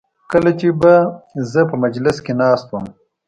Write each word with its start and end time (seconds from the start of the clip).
کله 0.31 0.51
چې 0.59 0.67
به 0.81 0.93
زه 1.51 1.61
په 1.69 1.75
مجلس 1.83 2.17
کې 2.25 2.33
ناست 2.41 2.67
وم. 2.69 2.85